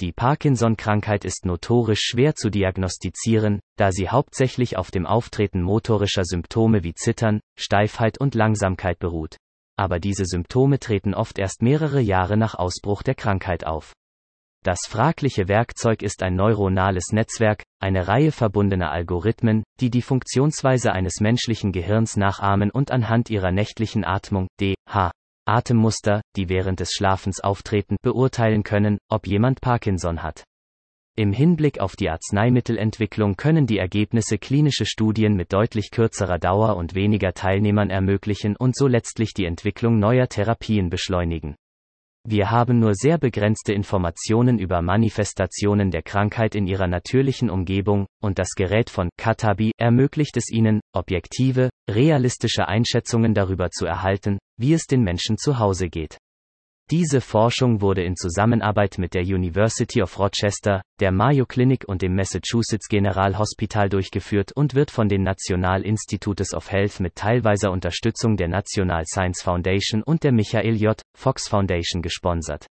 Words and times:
Die 0.00 0.12
Parkinson-Krankheit 0.12 1.24
ist 1.24 1.44
notorisch 1.44 2.02
schwer 2.02 2.36
zu 2.36 2.50
diagnostizieren, 2.50 3.58
da 3.76 3.90
sie 3.90 4.08
hauptsächlich 4.08 4.76
auf 4.76 4.92
dem 4.92 5.06
Auftreten 5.06 5.60
motorischer 5.60 6.24
Symptome 6.24 6.84
wie 6.84 6.94
Zittern, 6.94 7.40
Steifheit 7.58 8.16
und 8.18 8.36
Langsamkeit 8.36 9.00
beruht. 9.00 9.36
Aber 9.76 9.98
diese 9.98 10.24
Symptome 10.24 10.78
treten 10.78 11.14
oft 11.14 11.40
erst 11.40 11.62
mehrere 11.62 12.00
Jahre 12.00 12.36
nach 12.36 12.54
Ausbruch 12.54 13.02
der 13.02 13.16
Krankheit 13.16 13.66
auf. 13.66 13.92
Das 14.64 14.80
fragliche 14.88 15.48
Werkzeug 15.48 16.02
ist 16.02 16.22
ein 16.22 16.36
neuronales 16.36 17.10
Netzwerk, 17.10 17.64
eine 17.80 18.06
Reihe 18.06 18.30
verbundener 18.32 18.92
Algorithmen, 18.92 19.64
die 19.80 19.90
die 19.90 20.02
Funktionsweise 20.02 20.92
eines 20.92 21.20
menschlichen 21.20 21.72
Gehirns 21.72 22.16
nachahmen 22.16 22.70
und 22.70 22.92
anhand 22.92 23.30
ihrer 23.30 23.50
nächtlichen 23.50 24.04
Atmung, 24.04 24.46
DH, 24.60 25.10
Atemmuster, 25.48 26.20
die 26.36 26.48
während 26.48 26.80
des 26.80 26.92
Schlafens 26.92 27.40
auftreten, 27.40 27.96
beurteilen 28.02 28.62
können, 28.62 28.98
ob 29.08 29.26
jemand 29.26 29.60
Parkinson 29.60 30.22
hat. 30.22 30.44
Im 31.16 31.32
Hinblick 31.32 31.80
auf 31.80 31.96
die 31.96 32.10
Arzneimittelentwicklung 32.10 33.36
können 33.36 33.66
die 33.66 33.78
Ergebnisse 33.78 34.38
klinische 34.38 34.86
Studien 34.86 35.34
mit 35.34 35.52
deutlich 35.52 35.90
kürzerer 35.90 36.38
Dauer 36.38 36.76
und 36.76 36.94
weniger 36.94 37.32
Teilnehmern 37.32 37.90
ermöglichen 37.90 38.54
und 38.56 38.76
so 38.76 38.86
letztlich 38.86 39.32
die 39.34 39.46
Entwicklung 39.46 39.98
neuer 39.98 40.28
Therapien 40.28 40.90
beschleunigen. 40.90 41.56
Wir 42.30 42.50
haben 42.50 42.78
nur 42.78 42.94
sehr 42.94 43.16
begrenzte 43.16 43.72
Informationen 43.72 44.58
über 44.58 44.82
Manifestationen 44.82 45.90
der 45.90 46.02
Krankheit 46.02 46.54
in 46.54 46.66
ihrer 46.66 46.86
natürlichen 46.86 47.48
Umgebung, 47.48 48.06
und 48.22 48.38
das 48.38 48.50
Gerät 48.54 48.90
von 48.90 49.08
Katabi 49.16 49.72
ermöglicht 49.78 50.36
es 50.36 50.50
ihnen, 50.50 50.82
objektive, 50.92 51.70
realistische 51.88 52.68
Einschätzungen 52.68 53.32
darüber 53.32 53.70
zu 53.70 53.86
erhalten, 53.86 54.38
wie 54.58 54.74
es 54.74 54.84
den 54.84 55.04
Menschen 55.04 55.38
zu 55.38 55.58
Hause 55.58 55.88
geht. 55.88 56.18
Diese 56.90 57.20
Forschung 57.20 57.82
wurde 57.82 58.02
in 58.02 58.16
Zusammenarbeit 58.16 58.96
mit 58.96 59.12
der 59.12 59.20
University 59.20 60.02
of 60.02 60.18
Rochester, 60.18 60.80
der 61.00 61.12
Mayo 61.12 61.44
Clinic 61.44 61.84
und 61.86 62.00
dem 62.00 62.14
Massachusetts 62.14 62.88
General 62.88 63.36
Hospital 63.36 63.90
durchgeführt 63.90 64.52
und 64.52 64.74
wird 64.74 64.90
von 64.90 65.06
den 65.06 65.22
National 65.22 65.82
Institutes 65.82 66.54
of 66.54 66.70
Health 66.70 66.98
mit 67.00 67.14
teilweiser 67.14 67.72
Unterstützung 67.72 68.38
der 68.38 68.48
National 68.48 69.04
Science 69.04 69.42
Foundation 69.42 70.02
und 70.02 70.24
der 70.24 70.32
Michael 70.32 70.76
J. 70.76 70.98
Fox 71.14 71.46
Foundation 71.46 72.00
gesponsert. 72.00 72.66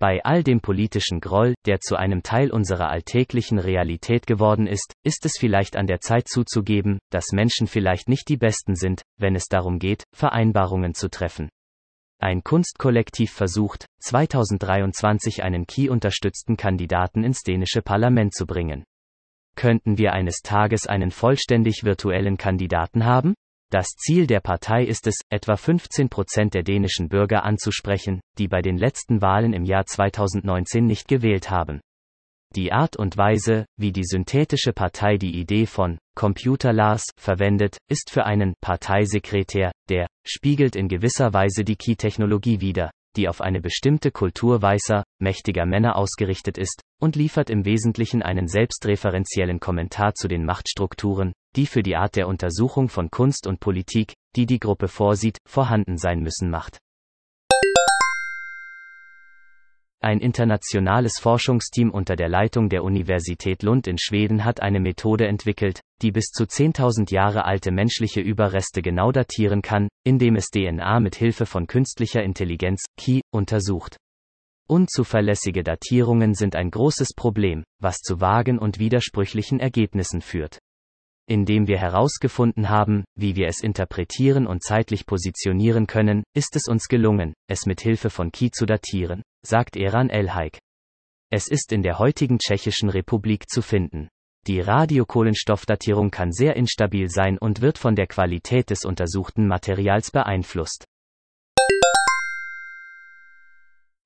Bei 0.00 0.24
all 0.24 0.44
dem 0.44 0.60
politischen 0.60 1.18
Groll, 1.18 1.54
der 1.66 1.80
zu 1.80 1.96
einem 1.96 2.22
Teil 2.22 2.52
unserer 2.52 2.88
alltäglichen 2.88 3.58
Realität 3.58 4.28
geworden 4.28 4.68
ist, 4.68 4.92
ist 5.02 5.26
es 5.26 5.32
vielleicht 5.36 5.76
an 5.76 5.88
der 5.88 6.00
Zeit 6.00 6.28
zuzugeben, 6.28 7.00
dass 7.10 7.32
Menschen 7.32 7.66
vielleicht 7.66 8.08
nicht 8.08 8.28
die 8.28 8.36
Besten 8.36 8.76
sind, 8.76 9.02
wenn 9.18 9.34
es 9.34 9.46
darum 9.46 9.80
geht, 9.80 10.04
Vereinbarungen 10.14 10.94
zu 10.94 11.10
treffen. 11.10 11.48
Ein 12.20 12.44
Kunstkollektiv 12.44 13.32
versucht, 13.32 13.86
2023 14.00 15.42
einen 15.42 15.66
Key-unterstützten 15.66 16.56
Kandidaten 16.56 17.24
ins 17.24 17.42
dänische 17.42 17.82
Parlament 17.82 18.34
zu 18.34 18.46
bringen. 18.46 18.84
Könnten 19.56 19.98
wir 19.98 20.12
eines 20.12 20.42
Tages 20.42 20.86
einen 20.86 21.10
vollständig 21.10 21.82
virtuellen 21.82 22.36
Kandidaten 22.36 23.04
haben? 23.04 23.34
Das 23.70 23.88
Ziel 23.88 24.26
der 24.26 24.40
Partei 24.40 24.84
ist 24.84 25.06
es, 25.06 25.16
etwa 25.28 25.56
15 25.56 26.08
Prozent 26.08 26.54
der 26.54 26.62
dänischen 26.62 27.10
Bürger 27.10 27.44
anzusprechen, 27.44 28.20
die 28.38 28.48
bei 28.48 28.62
den 28.62 28.78
letzten 28.78 29.20
Wahlen 29.20 29.52
im 29.52 29.64
Jahr 29.64 29.84
2019 29.84 30.86
nicht 30.86 31.06
gewählt 31.06 31.50
haben. 31.50 31.80
Die 32.56 32.72
Art 32.72 32.96
und 32.96 33.18
Weise, 33.18 33.66
wie 33.76 33.92
die 33.92 34.04
synthetische 34.04 34.72
Partei 34.72 35.18
die 35.18 35.38
Idee 35.38 35.66
von 35.66 35.98
Computer 36.16 36.72
Lars 36.72 37.04
verwendet, 37.20 37.76
ist 37.90 38.10
für 38.10 38.24
einen 38.24 38.54
Parteisekretär, 38.62 39.70
der 39.90 40.06
spiegelt 40.26 40.74
in 40.74 40.88
gewisser 40.88 41.34
Weise 41.34 41.62
die 41.62 41.76
Key-Technologie 41.76 42.62
wider, 42.62 42.90
die 43.18 43.28
auf 43.28 43.40
eine 43.40 43.60
bestimmte 43.60 44.12
Kultur 44.12 44.62
weißer, 44.62 45.02
mächtiger 45.20 45.66
Männer 45.66 45.96
ausgerichtet 45.96 46.56
ist, 46.56 46.80
und 47.00 47.16
liefert 47.16 47.50
im 47.50 47.64
Wesentlichen 47.64 48.22
einen 48.22 48.46
selbstreferenziellen 48.46 49.60
Kommentar 49.60 50.14
zu 50.14 50.28
den 50.28 50.44
Machtstrukturen, 50.44 51.32
die 51.56 51.66
für 51.66 51.82
die 51.82 51.96
Art 51.96 52.14
der 52.14 52.28
Untersuchung 52.28 52.88
von 52.88 53.10
Kunst 53.10 53.46
und 53.46 53.58
Politik, 53.58 54.14
die 54.36 54.46
die 54.46 54.60
Gruppe 54.60 54.86
vorsieht, 54.88 55.38
vorhanden 55.46 55.98
sein 55.98 56.20
müssen 56.20 56.48
macht. 56.48 56.78
Ein 60.00 60.20
internationales 60.20 61.18
Forschungsteam 61.20 61.90
unter 61.90 62.14
der 62.14 62.28
Leitung 62.28 62.68
der 62.68 62.84
Universität 62.84 63.64
Lund 63.64 63.88
in 63.88 63.98
Schweden 63.98 64.44
hat 64.44 64.62
eine 64.62 64.78
Methode 64.78 65.26
entwickelt, 65.26 65.80
die 66.02 66.12
bis 66.12 66.26
zu 66.26 66.44
10.000 66.44 67.12
Jahre 67.12 67.44
alte 67.44 67.72
menschliche 67.72 68.20
Überreste 68.20 68.80
genau 68.80 69.10
datieren 69.10 69.60
kann, 69.60 69.88
indem 70.04 70.36
es 70.36 70.50
DNA 70.50 71.00
mit 71.00 71.16
Hilfe 71.16 71.46
von 71.46 71.66
künstlicher 71.66 72.22
Intelligenz, 72.22 72.84
KI, 72.96 73.22
untersucht. 73.32 73.96
Unzuverlässige 74.68 75.64
Datierungen 75.64 76.34
sind 76.34 76.54
ein 76.54 76.70
großes 76.70 77.14
Problem, 77.16 77.64
was 77.80 77.98
zu 77.98 78.20
vagen 78.20 78.60
und 78.60 78.78
widersprüchlichen 78.78 79.58
Ergebnissen 79.58 80.20
führt 80.20 80.58
indem 81.28 81.66
wir 81.66 81.78
herausgefunden 81.78 82.70
haben, 82.70 83.04
wie 83.14 83.36
wir 83.36 83.48
es 83.48 83.60
interpretieren 83.60 84.46
und 84.46 84.62
zeitlich 84.62 85.04
positionieren 85.04 85.86
können, 85.86 86.24
ist 86.34 86.56
es 86.56 86.68
uns 86.68 86.88
gelungen, 86.88 87.34
es 87.48 87.66
mit 87.66 87.82
Hilfe 87.82 88.08
von 88.08 88.32
Ki 88.32 88.50
zu 88.50 88.64
datieren, 88.64 89.22
sagt 89.44 89.76
Eran 89.76 90.08
Elhaik. 90.08 90.58
Es 91.30 91.48
ist 91.48 91.72
in 91.72 91.82
der 91.82 91.98
heutigen 91.98 92.38
Tschechischen 92.38 92.88
Republik 92.88 93.50
zu 93.50 93.60
finden. 93.60 94.08
Die 94.46 94.60
Radiokohlenstoffdatierung 94.60 96.10
kann 96.10 96.32
sehr 96.32 96.56
instabil 96.56 97.10
sein 97.10 97.36
und 97.36 97.60
wird 97.60 97.76
von 97.76 97.94
der 97.94 98.06
Qualität 98.06 98.70
des 98.70 98.86
untersuchten 98.86 99.46
Materials 99.46 100.10
beeinflusst. 100.10 100.86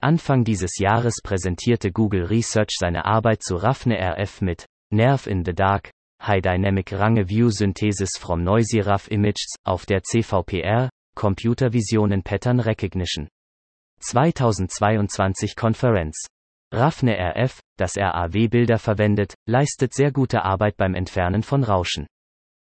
Anfang 0.00 0.44
dieses 0.44 0.78
Jahres 0.78 1.16
präsentierte 1.22 1.92
Google 1.92 2.24
Research 2.24 2.76
seine 2.78 3.04
Arbeit 3.04 3.42
zu 3.42 3.56
Raphne 3.56 3.98
RF 3.98 4.40
mit 4.40 4.64
Nerve 4.90 5.28
in 5.28 5.44
the 5.44 5.52
Dark, 5.52 5.90
High 6.22 6.42
Dynamic 6.42 6.92
Range 6.92 7.24
View 7.24 7.50
Synthesis 7.50 8.10
from 8.18 8.44
Noisy 8.44 8.80
Rough 8.80 9.10
Images 9.10 9.54
auf 9.64 9.86
der 9.86 10.02
CVPR, 10.02 10.90
Computer 11.14 11.72
Vision 11.72 12.22
Pattern 12.22 12.60
Recognition. 12.60 13.26
2022 14.00 15.56
Konferenz. 15.56 16.26
Raphne 16.74 17.16
RF, 17.16 17.60
das 17.78 17.96
RAW-Bilder 17.96 18.78
verwendet, 18.78 19.32
leistet 19.48 19.94
sehr 19.94 20.12
gute 20.12 20.44
Arbeit 20.44 20.76
beim 20.76 20.94
Entfernen 20.94 21.42
von 21.42 21.64
Rauschen. 21.64 22.06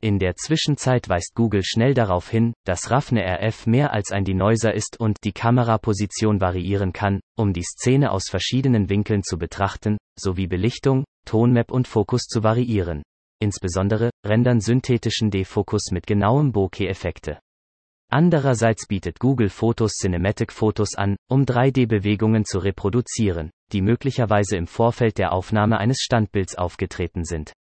In 0.00 0.18
der 0.18 0.36
Zwischenzeit 0.36 1.10
weist 1.10 1.34
Google 1.34 1.64
schnell 1.64 1.92
darauf 1.92 2.30
hin, 2.30 2.54
dass 2.64 2.90
Raphne 2.90 3.24
RF 3.24 3.66
mehr 3.66 3.92
als 3.92 4.10
ein 4.10 4.24
Denoiser 4.24 4.72
ist 4.72 4.98
und 4.98 5.18
die 5.22 5.32
Kameraposition 5.32 6.40
variieren 6.40 6.94
kann, 6.94 7.20
um 7.36 7.52
die 7.52 7.62
Szene 7.62 8.10
aus 8.10 8.30
verschiedenen 8.30 8.88
Winkeln 8.88 9.22
zu 9.22 9.36
betrachten, 9.36 9.98
sowie 10.18 10.46
Belichtung, 10.46 11.04
Tonmap 11.26 11.70
und 11.70 11.86
Fokus 11.86 12.22
zu 12.22 12.42
variieren 12.42 13.02
insbesondere, 13.40 14.10
rendern 14.24 14.60
synthetischen 14.60 15.30
Defokus 15.30 15.90
mit 15.90 16.06
genauem 16.06 16.52
Bokeh-Effekte. 16.52 17.38
Andererseits 18.10 18.86
bietet 18.86 19.18
Google 19.18 19.48
Fotos 19.48 19.94
Cinematic 19.94 20.52
Fotos 20.52 20.94
an, 20.94 21.16
um 21.28 21.44
3D-Bewegungen 21.44 22.44
zu 22.44 22.58
reproduzieren, 22.58 23.50
die 23.72 23.80
möglicherweise 23.80 24.56
im 24.56 24.66
Vorfeld 24.66 25.18
der 25.18 25.32
Aufnahme 25.32 25.78
eines 25.78 26.00
Standbilds 26.00 26.54
aufgetreten 26.56 27.24
sind. 27.24 27.52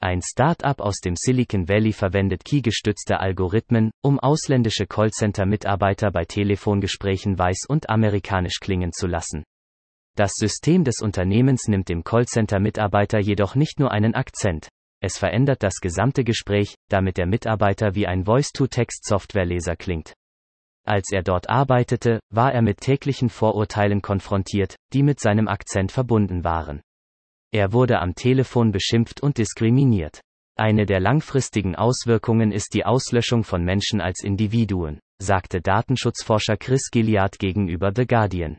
Ein 0.00 0.22
Start-up 0.22 0.80
aus 0.80 1.00
dem 1.00 1.14
Silicon 1.16 1.68
Valley 1.68 1.92
verwendet 1.92 2.44
Key-gestützte 2.44 3.18
Algorithmen, 3.18 3.90
um 4.00 4.20
ausländische 4.20 4.86
Callcenter-Mitarbeiter 4.86 6.12
bei 6.12 6.24
Telefongesprächen 6.24 7.36
weiß 7.36 7.66
und 7.68 7.90
amerikanisch 7.90 8.60
klingen 8.60 8.92
zu 8.92 9.08
lassen. 9.08 9.42
Das 10.18 10.32
System 10.34 10.82
des 10.82 10.96
Unternehmens 11.00 11.68
nimmt 11.68 11.88
dem 11.88 12.02
Callcenter-Mitarbeiter 12.02 13.20
jedoch 13.20 13.54
nicht 13.54 13.78
nur 13.78 13.92
einen 13.92 14.16
Akzent. 14.16 14.68
Es 15.00 15.16
verändert 15.16 15.62
das 15.62 15.74
gesamte 15.80 16.24
Gespräch, 16.24 16.74
damit 16.88 17.18
der 17.18 17.26
Mitarbeiter 17.26 17.94
wie 17.94 18.08
ein 18.08 18.24
Voice-to-Text-Softwareleser 18.24 19.76
klingt. 19.76 20.14
Als 20.84 21.12
er 21.12 21.22
dort 21.22 21.48
arbeitete, 21.48 22.18
war 22.34 22.52
er 22.52 22.62
mit 22.62 22.80
täglichen 22.80 23.28
Vorurteilen 23.28 24.02
konfrontiert, 24.02 24.74
die 24.92 25.04
mit 25.04 25.20
seinem 25.20 25.46
Akzent 25.46 25.92
verbunden 25.92 26.42
waren. 26.42 26.80
Er 27.52 27.72
wurde 27.72 28.00
am 28.00 28.16
Telefon 28.16 28.72
beschimpft 28.72 29.22
und 29.22 29.38
diskriminiert. 29.38 30.20
Eine 30.56 30.84
der 30.84 30.98
langfristigen 30.98 31.76
Auswirkungen 31.76 32.50
ist 32.50 32.74
die 32.74 32.84
Auslöschung 32.84 33.44
von 33.44 33.62
Menschen 33.62 34.00
als 34.00 34.24
Individuen, 34.24 34.98
sagte 35.22 35.60
Datenschutzforscher 35.60 36.56
Chris 36.56 36.90
Gilliard 36.90 37.38
gegenüber 37.38 37.92
The 37.94 38.04
Guardian. 38.04 38.58